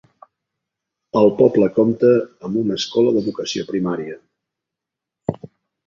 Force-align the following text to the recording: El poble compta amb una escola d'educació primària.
El 1.21 1.29
poble 1.41 1.67
compta 1.77 2.11
amb 2.49 2.59
una 2.65 2.81
escola 2.83 3.15
d'educació 3.19 3.71
primària. 3.71 4.21